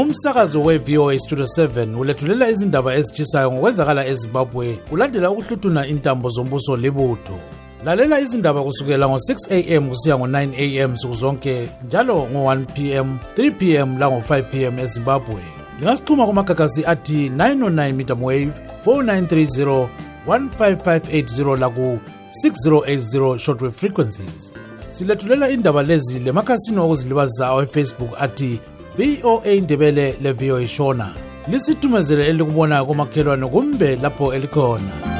umsakazo 0.00 0.62
we-voa 0.62 1.18
studio 1.18 1.44
7 1.58 1.94
ulethulela 1.96 2.48
izindaba 2.50 2.94
ezitshisayo 2.94 3.52
ngokwenzakala 3.52 4.06
ezimbabwe 4.06 4.72
kulandela 4.88 5.30
ukuhluthuna 5.30 5.86
intambo 5.86 6.28
zombuso 6.28 6.76
libutho 6.76 7.38
lalela 7.84 8.20
izindaba 8.20 8.62
kusukela 8.66 9.06
ngo-6 9.08 9.36
a 9.54 9.64
m 9.78 9.84
kusiya 9.92 10.14
ngo-9 10.18 10.46
a 10.64 10.78
m 10.78 10.90
suku 10.96 11.14
zonke 11.22 11.56
njalo 11.86 12.14
ngo-1 12.32 12.60
p 12.74 12.78
m 13.00 13.06
3 13.36 13.50
p 13.58 13.62
m 13.86 13.90
lango-5 14.00 14.30
p 14.50 14.54
m 14.66 14.78
ezimbabwe 14.78 15.40
lingasixhuma 15.78 16.26
kumagagasi 16.26 16.84
athi 16.86 17.28
909 17.30 17.92
mdam 17.92 18.22
wave 18.22 18.52
4930 18.86 19.88
15580 20.26 21.58
laku 21.60 21.98
6080 22.44 23.38
shortwave 23.38 23.74
frequencies 23.76 24.54
silethulela 24.88 25.50
indaba 25.50 25.82
lezi 25.82 26.18
lemakhasini 26.18 26.78
okuzilibazisa 26.80 27.46
awefacebook 27.46 28.12
athi 28.22 28.58
voa 28.98 29.54
ndebele 29.62 30.14
le-voa 30.22 30.66
shona 30.66 31.08
lisithumezele 31.50 32.22
elikubona 32.30 32.76
komakhelwane 32.86 33.46
kumbe 33.52 33.88
lapho 34.02 34.26
elikhona 34.36 35.13